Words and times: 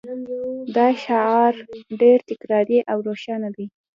دا 0.75 0.87
شعار 1.03 1.53
ډیر 2.01 2.19
تکراري 2.29 2.79
او 2.91 2.97
روښانه 3.07 3.49
دی 3.55 3.65